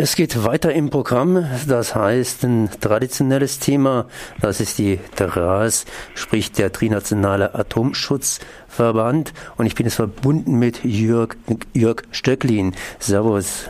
Es 0.00 0.14
geht 0.14 0.44
weiter 0.44 0.72
im 0.72 0.90
Programm. 0.90 1.44
Das 1.66 1.96
heißt, 1.96 2.44
ein 2.44 2.70
traditionelles 2.80 3.58
Thema, 3.58 4.06
das 4.40 4.60
ist 4.60 4.78
die 4.78 5.00
DRAS, 5.16 5.86
sprich 6.14 6.52
der 6.52 6.70
Trinationale 6.70 7.52
Atomschutzverband. 7.56 9.32
Und 9.56 9.66
ich 9.66 9.74
bin 9.74 9.86
jetzt 9.86 9.96
verbunden 9.96 10.56
mit 10.56 10.84
Jörg, 10.84 11.34
Jörg 11.74 12.02
Stöcklin. 12.12 12.76
Servus. 13.00 13.68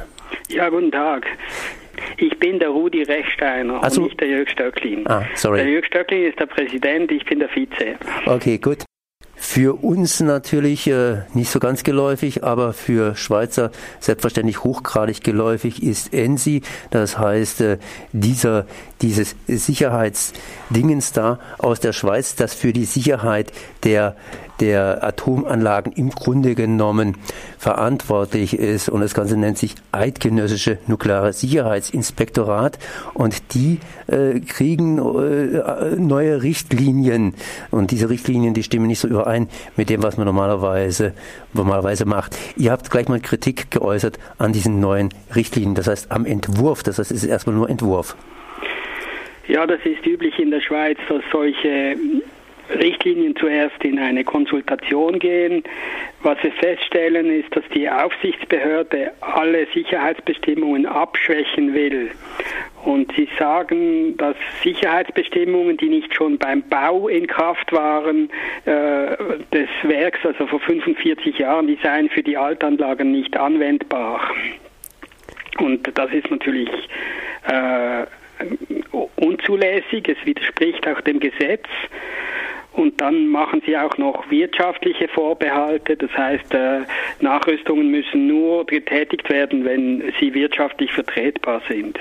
Ja, 0.51 0.69
guten 0.69 0.93
Tag. 0.93 1.27
Ich 2.19 2.39
bin 2.39 2.59
der 2.59 2.69
Rudi 2.69 3.05
Rechsteiner 3.05 3.83
also, 3.83 4.03
und 4.03 4.09
nicht 4.09 4.21
der 4.21 4.29
Jörg 4.29 4.51
Stöcklin. 4.51 5.07
Ah, 5.07 5.23
sorry. 5.35 5.61
Der 5.61 5.71
Jörg 5.71 5.87
Stöcklin 5.87 6.27
ist 6.27 6.39
der 6.39 6.47
Präsident, 6.47 7.11
ich 7.11 7.25
bin 7.25 7.39
der 7.39 7.49
Vize. 7.49 7.97
Okay, 8.27 8.59
gut. 8.59 8.85
Für 9.51 9.83
uns 9.83 10.21
natürlich 10.21 10.89
äh, 10.89 11.23
nicht 11.33 11.51
so 11.51 11.59
ganz 11.59 11.83
geläufig, 11.83 12.45
aber 12.45 12.75
für 12.75 13.17
Schweizer 13.17 13.71
selbstverständlich 13.99 14.63
hochgradig 14.63 15.25
geläufig 15.25 15.83
ist 15.83 16.13
ENSI. 16.13 16.61
Das 16.91 17.17
heißt, 17.17 17.63
äh, 17.63 17.79
dieser, 18.13 18.67
dieses 19.01 19.37
Sicherheitsdingens 19.47 21.13
da 21.13 21.39
aus 21.57 21.81
der 21.81 21.95
Schweiz, 21.95 22.35
das 22.35 22.53
für 22.53 22.75
die 22.75 22.85
Sicherheit 22.85 23.51
der 23.85 24.17
der 24.61 25.05
Atomanlagen 25.05 25.93
im 25.93 26.11
Grunde 26.11 26.55
genommen 26.55 27.17
verantwortlich 27.59 28.59
ist. 28.59 28.89
Und 28.89 29.01
das 29.01 29.15
Ganze 29.15 29.37
nennt 29.37 29.59
sich 29.59 29.75
Eidgenössische 29.93 30.79
Nukleare 30.87 31.33
Sicherheitsinspektorat. 31.33 32.79
Und 33.15 33.55
die 33.55 33.79
äh, 34.07 34.41
kriegen 34.41 34.99
äh, 34.99 35.97
neue 35.97 36.43
Richtlinien. 36.43 37.35
Und 37.71 37.91
diese 37.91 38.11
Richtlinien, 38.11 38.55
die 38.55 38.63
stimmen 38.63 38.87
nicht 38.87 39.01
so 39.01 39.09
überein 39.09 39.49
mit 39.77 39.91
dem, 39.91 40.03
was 40.03 40.17
man 40.17 40.27
normalerweise, 40.27 41.13
normalerweise 41.53 42.05
macht. 42.05 42.37
Ihr 42.57 42.73
habt 42.73 42.91
gleich 42.91 43.09
mal 43.09 43.21
Kritik 43.21 43.71
geäußert 43.71 44.19
an 44.39 44.53
diesen 44.53 44.81
neuen 44.81 45.11
Richtlinien. 45.35 45.75
Das 45.75 45.87
heißt, 45.87 46.11
am 46.11 46.27
Entwurf. 46.27 46.83
Das 46.83 46.99
heißt, 46.99 47.11
es 47.11 47.25
ist 47.25 47.31
erstmal 47.31 47.57
nur 47.57 47.69
Entwurf. 47.69 48.17
Ja, 49.49 49.67
das 49.67 49.81
ist 49.85 50.07
üblich 50.07 50.39
in 50.39 50.51
der 50.51 50.61
Schweiz, 50.61 50.99
dass 51.09 51.23
solche 51.33 51.97
Richtlinien 52.71 53.35
zuerst 53.37 53.83
in 53.83 53.99
eine 53.99 54.25
Konsultation 54.25 55.19
gehen. 55.19 55.63
Was 56.23 56.43
wir 56.43 56.53
feststellen, 56.53 57.31
ist, 57.31 57.55
dass 57.55 57.65
die 57.75 57.89
Aufsichtsbehörde 57.89 59.13
alle 59.21 59.67
Sicherheitsbestimmungen 59.73 60.87
abschwächen 60.87 61.75
will. 61.75 62.11
Und 62.85 63.13
sie 63.17 63.29
sagen, 63.39 64.17
dass 64.17 64.37
Sicherheitsbestimmungen, 64.63 65.77
die 65.77 65.89
nicht 65.89 66.15
schon 66.15 66.39
beim 66.39 66.63
Bau 66.63 67.09
in 67.09 67.27
Kraft 67.27 67.73
waren, 67.73 68.31
äh, 68.65 69.17
des 69.53 69.69
Werks, 69.83 70.25
also 70.25 70.47
vor 70.47 70.61
45 70.61 71.39
Jahren, 71.39 71.67
die 71.67 71.79
seien 71.83 72.09
für 72.09 72.23
die 72.23 72.37
Altanlagen 72.37 73.11
nicht 73.13 73.37
anwendbar. 73.37 74.21
Und 75.59 75.91
das 75.99 76.13
ist 76.13 76.31
natürlich 76.31 76.71
äh, 77.47 78.07
unzulässig, 79.17 80.09
es 80.09 80.25
widerspricht 80.25 80.87
auch 80.87 81.01
dem 81.01 81.21
Gesetz. 81.21 81.67
Und 82.79 83.01
dann 83.01 83.27
machen 83.27 83.61
sie 83.67 83.77
auch 83.77 83.99
noch 83.99 84.31
wirtschaftliche 84.31 85.09
Vorbehalte. 85.09 85.97
Das 85.97 86.17
heißt, 86.17 86.55
äh, 86.55 86.83
Nachrüstungen 87.21 87.91
müssen 87.91 88.29
nur 88.29 88.65
getätigt 88.67 89.29
werden, 89.29 89.65
wenn 89.65 90.13
sie 90.21 90.33
wirtschaftlich 90.33 90.93
vertretbar 90.93 91.61
sind. 91.69 91.99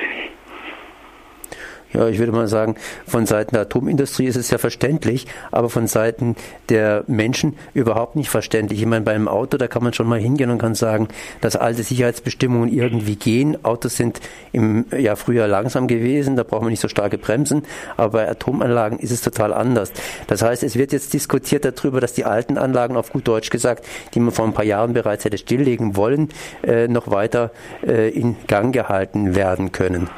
Ja, 1.93 2.07
ich 2.09 2.19
würde 2.19 2.33
mal 2.33 2.47
sagen, 2.47 2.75
von 3.05 3.25
Seiten 3.25 3.55
der 3.55 3.61
Atomindustrie 3.61 4.25
ist 4.25 4.35
es 4.35 4.49
ja 4.51 4.57
verständlich, 4.57 5.25
aber 5.51 5.69
von 5.69 5.87
Seiten 5.87 6.35
der 6.67 7.05
Menschen 7.07 7.55
überhaupt 7.73 8.17
nicht 8.17 8.29
verständlich. 8.29 8.81
Ich 8.81 8.85
meine, 8.85 9.05
bei 9.05 9.13
einem 9.13 9.29
Auto, 9.29 9.57
da 9.57 9.67
kann 9.67 9.83
man 9.83 9.93
schon 9.93 10.07
mal 10.07 10.19
hingehen 10.19 10.49
und 10.49 10.57
kann 10.57 10.75
sagen, 10.75 11.07
dass 11.39 11.55
alte 11.55 11.83
Sicherheitsbestimmungen 11.83 12.71
irgendwie 12.71 13.15
gehen. 13.15 13.63
Autos 13.63 13.95
sind 13.95 14.19
im 14.51 14.85
ja 14.97 15.15
früher 15.15 15.47
langsam 15.47 15.87
gewesen, 15.87 16.35
da 16.35 16.43
braucht 16.43 16.61
man 16.61 16.71
nicht 16.71 16.81
so 16.81 16.89
starke 16.89 17.17
Bremsen, 17.17 17.63
aber 17.95 18.09
bei 18.09 18.29
Atomanlagen 18.29 18.99
ist 18.99 19.11
es 19.11 19.21
total 19.21 19.53
anders. 19.53 19.91
Das 20.27 20.41
heißt, 20.41 20.63
es 20.63 20.75
wird 20.75 20.91
jetzt 20.91 21.13
diskutiert 21.13 21.63
darüber, 21.63 22.01
dass 22.01 22.13
die 22.13 22.25
alten 22.25 22.57
Anlagen, 22.57 22.97
auf 22.97 23.11
gut 23.11 23.27
Deutsch 23.27 23.49
gesagt, 23.49 23.85
die 24.13 24.19
man 24.19 24.33
vor 24.33 24.45
ein 24.45 24.53
paar 24.53 24.65
Jahren 24.65 24.93
bereits 24.93 25.23
hätte 25.23 25.37
stilllegen 25.37 25.95
wollen, 25.95 26.29
äh, 26.63 26.87
noch 26.87 27.09
weiter 27.09 27.51
äh, 27.85 28.09
in 28.09 28.35
Gang 28.47 28.73
gehalten 28.73 29.35
werden 29.35 29.71
können. 29.71 30.09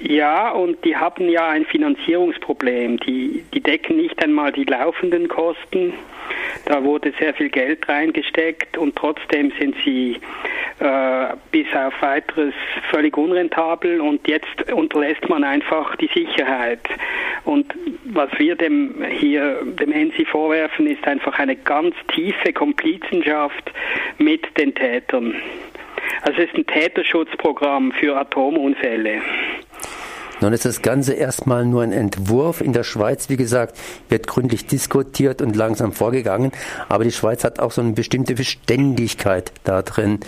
Ja, 0.00 0.50
und 0.50 0.82
die 0.84 0.96
haben 0.96 1.28
ja 1.28 1.48
ein 1.48 1.66
Finanzierungsproblem. 1.66 2.98
Die, 3.00 3.44
die 3.52 3.60
decken 3.60 3.98
nicht 3.98 4.22
einmal 4.22 4.50
die 4.50 4.64
laufenden 4.64 5.28
Kosten. 5.28 5.92
Da 6.64 6.82
wurde 6.84 7.12
sehr 7.18 7.34
viel 7.34 7.50
Geld 7.50 7.88
reingesteckt 7.88 8.78
und 8.78 8.96
trotzdem 8.96 9.52
sind 9.58 9.74
sie 9.84 10.18
äh, 10.78 11.26
bis 11.50 11.66
auf 11.74 11.92
weiteres 12.00 12.54
völlig 12.90 13.16
unrentabel 13.16 14.00
und 14.00 14.26
jetzt 14.26 14.72
unterlässt 14.72 15.28
man 15.28 15.44
einfach 15.44 15.96
die 15.96 16.08
Sicherheit. 16.14 16.80
Und 17.44 17.74
was 18.04 18.30
wir 18.38 18.56
dem 18.56 19.04
hier 19.04 19.58
dem 19.64 19.92
ENSI 19.92 20.24
vorwerfen, 20.24 20.86
ist 20.86 21.06
einfach 21.06 21.38
eine 21.38 21.56
ganz 21.56 21.94
tiefe 22.14 22.52
Komplizenschaft 22.52 23.72
mit 24.18 24.46
den 24.58 24.74
Tätern. 24.74 25.34
Also 26.22 26.42
es 26.42 26.48
ist 26.48 26.56
ein 26.56 26.66
Täterschutzprogramm 26.66 27.92
für 27.92 28.16
Atomunfälle. 28.16 29.20
Nun 30.40 30.52
ist 30.52 30.64
das 30.64 30.80
Ganze 30.80 31.14
erstmal 31.14 31.66
nur 31.66 31.82
ein 31.82 31.92
Entwurf. 31.92 32.60
In 32.60 32.72
der 32.72 32.82
Schweiz, 32.82 33.28
wie 33.28 33.36
gesagt, 33.36 33.78
wird 34.08 34.26
gründlich 34.26 34.66
diskutiert 34.66 35.42
und 35.42 35.54
langsam 35.54 35.92
vorgegangen. 35.92 36.52
Aber 36.88 37.04
die 37.04 37.12
Schweiz 37.12 37.44
hat 37.44 37.60
auch 37.60 37.72
so 37.72 37.82
eine 37.82 37.92
bestimmte 37.92 38.34
Beständigkeit 38.34 39.52
da 39.64 39.82
drin. 39.82 40.20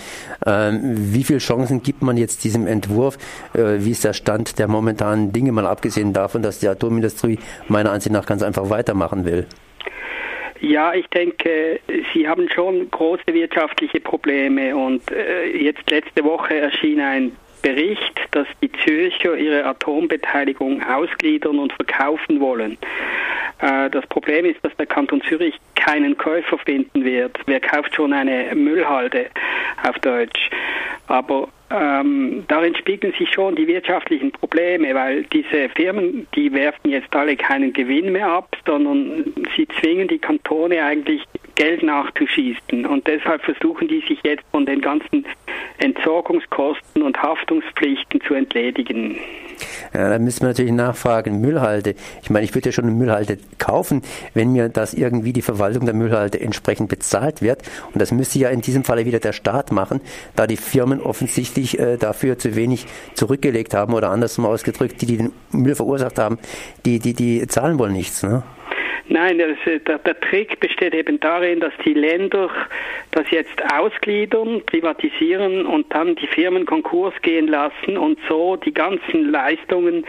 Ähm, 0.44 1.14
wie 1.14 1.24
viele 1.24 1.38
Chancen 1.38 1.82
gibt 1.82 2.02
man 2.02 2.16
jetzt 2.16 2.44
diesem 2.44 2.66
Entwurf? 2.66 3.16
Äh, 3.54 3.84
wie 3.84 3.92
ist 3.92 4.04
der 4.04 4.12
Stand 4.12 4.58
der 4.58 4.68
momentanen 4.68 5.32
Dinge, 5.32 5.52
mal 5.52 5.66
abgesehen 5.66 6.12
davon, 6.12 6.42
dass 6.42 6.60
die 6.60 6.68
Atomindustrie 6.68 7.38
meiner 7.68 7.92
Ansicht 7.92 8.12
nach 8.12 8.26
ganz 8.26 8.42
einfach 8.42 8.68
weitermachen 8.68 9.24
will? 9.24 9.46
Ja, 10.60 10.94
ich 10.94 11.08
denke, 11.08 11.80
Sie 12.14 12.28
haben 12.28 12.48
schon 12.48 12.88
große 12.88 13.26
wirtschaftliche 13.26 13.98
Probleme 14.00 14.76
und 14.76 15.02
äh, 15.10 15.46
jetzt 15.56 15.90
letzte 15.90 16.22
Woche 16.22 16.54
erschien 16.54 17.00
ein 17.00 17.32
Bericht, 17.62 18.20
dass 18.32 18.46
die 18.60 18.70
Zürcher 18.84 19.36
ihre 19.36 19.64
Atombeteiligung 19.64 20.82
ausgliedern 20.82 21.58
und 21.58 21.72
verkaufen 21.72 22.40
wollen. 22.40 22.76
Äh, 23.60 23.88
das 23.90 24.06
Problem 24.06 24.44
ist, 24.44 24.62
dass 24.62 24.76
der 24.76 24.86
Kanton 24.86 25.22
Zürich 25.22 25.54
keinen 25.76 26.16
Käufer 26.18 26.58
finden 26.58 27.04
wird. 27.04 27.38
Wer 27.46 27.60
kauft 27.60 27.94
schon 27.94 28.12
eine 28.12 28.54
Müllhalde 28.54 29.26
auf 29.82 29.98
Deutsch? 30.00 30.50
Aber 31.06 31.48
ähm, 31.70 32.44
darin 32.48 32.74
spiegeln 32.74 33.14
sich 33.18 33.30
schon 33.32 33.56
die 33.56 33.66
wirtschaftlichen 33.66 34.30
Probleme, 34.30 34.94
weil 34.94 35.24
diese 35.24 35.68
Firmen, 35.70 36.26
die 36.34 36.52
werfen 36.52 36.90
jetzt 36.90 37.14
alle 37.14 37.36
keinen 37.36 37.72
Gewinn 37.72 38.12
mehr 38.12 38.28
ab, 38.28 38.56
sondern 38.66 39.32
sie 39.56 39.66
zwingen 39.80 40.08
die 40.08 40.18
Kantone 40.18 40.84
eigentlich 40.84 41.22
Geld 41.54 41.82
nachzuschießen. 41.82 42.86
Und 42.86 43.06
deshalb 43.06 43.42
versuchen 43.42 43.88
die 43.88 44.00
sich 44.00 44.18
jetzt 44.22 44.44
von 44.50 44.66
den 44.66 44.80
ganzen 44.80 45.24
Entsorgungskosten 45.78 47.02
und 47.02 47.22
Haftungspflichten 47.22 48.20
zu 48.26 48.34
entledigen. 48.34 49.18
Ja, 49.94 50.10
da 50.10 50.18
müssen 50.18 50.40
wir 50.40 50.48
natürlich 50.48 50.72
nachfragen, 50.72 51.40
Müllhalde. 51.40 51.94
Ich 52.22 52.30
meine, 52.30 52.44
ich 52.44 52.54
würde 52.54 52.70
ja 52.70 52.72
schon 52.72 52.86
eine 52.86 52.94
Müllhalde 52.94 53.38
kaufen, 53.58 54.02
wenn 54.34 54.52
mir 54.52 54.68
das 54.68 54.94
irgendwie 54.94 55.32
die 55.32 55.42
Verwaltung 55.42 55.84
der 55.84 55.94
Müllhalde 55.94 56.40
entsprechend 56.40 56.88
bezahlt 56.88 57.42
wird. 57.42 57.62
Und 57.92 58.00
das 58.00 58.12
müsste 58.12 58.38
ja 58.38 58.48
in 58.48 58.60
diesem 58.60 58.84
Falle 58.84 59.04
wieder 59.04 59.20
der 59.20 59.32
Staat 59.32 59.72
machen, 59.72 60.00
da 60.34 60.46
die 60.46 60.56
Firmen 60.56 61.00
offensichtlich 61.00 61.78
äh, 61.78 61.96
dafür 61.96 62.38
zu 62.38 62.56
wenig 62.56 62.86
zurückgelegt 63.14 63.74
haben 63.74 63.94
oder 63.94 64.10
andersrum 64.10 64.46
ausgedrückt, 64.46 65.00
die, 65.02 65.06
die 65.06 65.16
den 65.18 65.32
Müll 65.50 65.74
verursacht 65.74 66.18
haben, 66.18 66.38
die, 66.84 66.98
die, 66.98 67.14
die 67.14 67.46
zahlen 67.46 67.78
wohl 67.78 67.90
nichts. 67.90 68.22
Ne? 68.22 68.42
Nein, 69.08 69.38
das, 69.38 69.82
der, 69.84 69.98
der, 69.98 70.20
Trick 70.20 70.60
besteht 70.60 70.94
eben 70.94 71.18
darin, 71.20 71.60
dass 71.60 71.72
die 71.84 71.94
Länder 71.94 72.48
das 73.10 73.30
jetzt 73.30 73.62
ausgliedern, 73.72 74.62
privatisieren 74.64 75.66
und 75.66 75.92
dann 75.92 76.14
die 76.16 76.26
Firmen 76.26 76.66
Konkurs 76.66 77.14
gehen 77.22 77.48
lassen 77.48 77.98
und 77.98 78.18
so 78.28 78.56
die 78.56 78.72
ganzen 78.72 79.30
Leistungen 79.30 80.04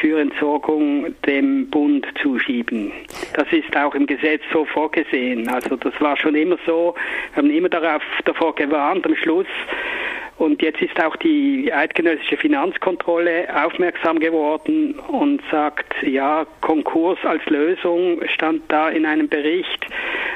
für 0.00 0.20
Entsorgung 0.20 1.14
dem 1.26 1.68
Bund 1.70 2.06
zuschieben. 2.22 2.92
Das 3.34 3.50
ist 3.52 3.74
auch 3.76 3.94
im 3.94 4.06
Gesetz 4.06 4.42
so 4.52 4.64
vorgesehen. 4.64 5.48
Also 5.48 5.76
das 5.76 5.98
war 6.00 6.16
schon 6.16 6.34
immer 6.34 6.58
so. 6.66 6.94
Wir 7.32 7.42
haben 7.42 7.50
immer 7.50 7.68
darauf, 7.68 8.02
davor 8.24 8.54
gewarnt. 8.54 9.06
Am 9.06 9.16
Schluss 9.16 9.46
und 10.38 10.60
jetzt 10.60 10.82
ist 10.82 11.02
auch 11.02 11.16
die 11.16 11.72
eidgenössische 11.72 12.36
Finanzkontrolle 12.36 13.48
aufmerksam 13.64 14.18
geworden 14.18 14.98
und 15.08 15.40
sagt, 15.50 15.94
ja, 16.02 16.46
Konkurs 16.60 17.18
als 17.24 17.44
Lösung 17.46 18.20
stand 18.34 18.62
da 18.68 18.90
in 18.90 19.06
einem 19.06 19.28
Bericht. 19.28 19.86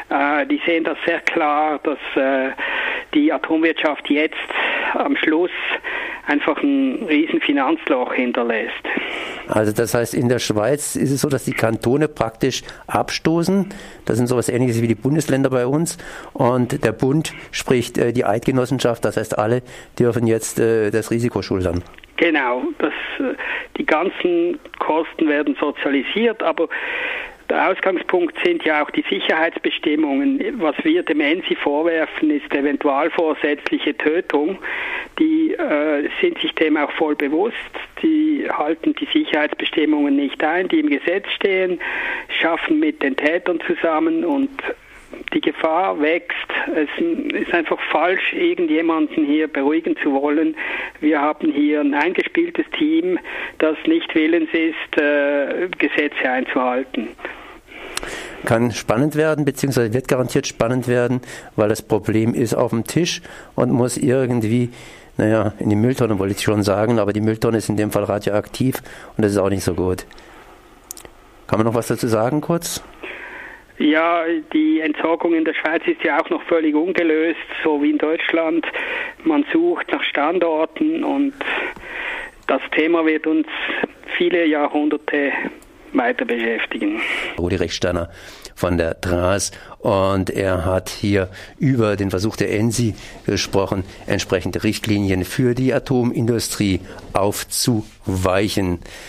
Äh, 0.08 0.47
die 0.47 0.61
sehen 0.64 0.85
das 0.85 0.97
sehr 1.05 1.20
klar, 1.20 1.81
dass 1.82 1.99
äh, 2.14 2.50
die 3.14 3.32
Atomwirtschaft 3.32 4.08
jetzt 4.08 4.37
am 4.94 5.17
Schluss 5.17 5.50
einfach 6.26 6.62
ein 6.62 7.05
riesen 7.08 7.40
Finanzloch 7.40 8.12
hinterlässt. 8.14 8.82
Also 9.49 9.72
das 9.72 9.94
heißt, 9.94 10.14
in 10.14 10.28
der 10.28 10.38
Schweiz 10.38 10.96
ist 10.96 11.11
es 11.11 11.20
so, 11.20 11.28
dass 11.28 11.44
die 11.44 11.52
Kantone 11.52 12.08
praktisch 12.08 12.62
abstoßen. 12.87 13.69
Das 14.05 14.17
sind 14.17 14.26
sowas 14.26 14.49
ähnliches 14.49 14.82
wie 14.82 14.88
die 14.88 14.94
Bundesländer 14.94 15.50
bei 15.50 15.67
uns. 15.67 15.99
Und 16.32 16.84
der 16.84 16.93
Bund 16.93 17.32
spricht 17.50 17.99
äh, 17.99 18.12
die 18.12 18.25
Eidgenossenschaft, 18.25 19.05
das 19.05 19.17
heißt, 19.17 19.38
alle 19.38 19.62
dürfen 19.99 20.26
jetzt 20.26 20.61
äh, 20.61 20.90
das 20.90 21.11
Risiko 21.11 21.43
schultern. 21.43 21.82
Genau, 22.17 22.62
das, 22.78 22.93
äh, 23.19 23.34
die 23.78 23.87
ganzen 23.87 24.58
Kosten 24.78 25.28
werden 25.28 25.56
sozialisiert, 25.58 26.43
aber 26.43 26.69
der 27.50 27.69
Ausgangspunkt 27.69 28.37
sind 28.44 28.64
ja 28.64 28.84
auch 28.84 28.90
die 28.90 29.05
Sicherheitsbestimmungen. 29.11 30.61
Was 30.61 30.76
wir 30.84 31.02
dem 31.02 31.20
ENSI 31.20 31.56
vorwerfen, 31.56 32.31
ist 32.31 32.55
eventualvorsätzliche 32.55 33.96
Tötung. 33.96 34.58
Die 35.19 35.50
äh, 35.60 36.08
sind 36.20 36.40
sich 36.40 36.54
dem 36.54 36.76
auch 36.76 36.90
voll 36.92 37.14
bewusst. 37.14 37.54
Die 38.02 38.48
halten 38.50 38.94
die 38.94 39.06
Sicherheitsbestimmungen 39.12 40.16
nicht 40.16 40.42
ein, 40.42 40.68
die 40.68 40.80
im 40.80 40.88
Gesetz 40.88 41.30
stehen, 41.36 41.80
schaffen 42.40 42.78
mit 42.78 43.02
den 43.02 43.16
Tätern 43.16 43.60
zusammen 43.66 44.24
und 44.24 44.50
die 45.34 45.40
Gefahr 45.40 46.00
wächst. 46.00 46.36
Es 46.74 46.88
ist 47.34 47.52
einfach 47.52 47.80
falsch, 47.90 48.32
irgendjemanden 48.32 49.24
hier 49.24 49.48
beruhigen 49.48 49.96
zu 49.96 50.12
wollen. 50.12 50.54
Wir 51.00 51.20
haben 51.20 51.52
hier 51.52 51.80
ein 51.80 51.94
eingespieltes 51.94 52.66
Team, 52.78 53.18
das 53.58 53.76
nicht 53.86 54.14
willens 54.14 54.50
ist, 54.52 55.00
äh, 55.00 55.68
Gesetze 55.78 56.30
einzuhalten 56.30 57.08
kann 58.44 58.70
spannend 58.73 59.17
werden, 59.17 59.44
beziehungsweise 59.44 59.93
wird 59.93 60.08
garantiert 60.08 60.47
spannend 60.47 60.88
werden, 60.88 61.20
weil 61.56 61.69
das 61.69 61.82
Problem 61.82 62.35
ist 62.35 62.55
auf 62.55 62.70
dem 62.70 62.85
Tisch 62.85 63.23
und 63.55 63.70
muss 63.70 63.97
irgendwie, 63.97 64.70
naja, 65.17 65.52
in 65.58 65.70
die 65.70 65.76
Mülltonne 65.76 66.19
wollte 66.19 66.35
ich 66.35 66.43
schon 66.43 66.62
sagen, 66.62 66.99
aber 66.99 67.12
die 67.12 67.20
Mülltonne 67.20 67.58
ist 67.58 67.69
in 67.69 67.76
dem 67.76 67.91
Fall 67.91 68.05
radioaktiv 68.05 68.76
und 69.17 69.25
das 69.25 69.32
ist 69.32 69.38
auch 69.38 69.50
nicht 69.50 69.64
so 69.64 69.75
gut. 69.75 70.06
Kann 71.47 71.58
man 71.58 71.67
noch 71.67 71.75
was 71.75 71.88
dazu 71.88 72.06
sagen 72.06 72.41
kurz? 72.41 72.82
Ja, 73.79 74.25
die 74.52 74.81
Entsorgung 74.81 75.32
in 75.32 75.47
der 75.47 75.55
Schweiz 75.55 75.82
ist 75.87 76.05
ja 76.05 76.20
auch 76.20 76.29
noch 76.29 76.43
völlig 76.43 76.75
ungelöst, 76.75 77.41
so 77.64 77.82
wie 77.82 77.91
in 77.91 77.99
Deutschland. 77.99 78.67
Man 79.25 79.47
sucht 79.52 79.91
nach 79.91 80.05
Standorten 80.05 81.02
und 81.02 81.32
das 82.47 82.61
Thema 82.76 83.06
wird 83.06 83.26
uns 83.26 83.47
viele 84.19 84.44
Jahrhunderte 84.44 85.32
weiter 85.92 86.25
beschäftigen. 86.25 87.00
Rudi 87.38 87.56
Rechsteiner 87.56 88.10
von 88.54 88.76
der 88.76 89.00
TRAS 89.00 89.52
und 89.78 90.28
er 90.31 90.64
hat 90.66 90.90
hier 90.90 91.28
über 91.58 91.96
den 91.96 92.10
Versuch 92.10 92.37
der 92.37 92.52
ENSI 92.52 92.94
gesprochen, 93.25 93.84
entsprechende 94.06 94.62
Richtlinien 94.62 95.25
für 95.25 95.54
die 95.54 95.72
Atomindustrie 95.72 96.81
aufzuweichen. 97.14 98.81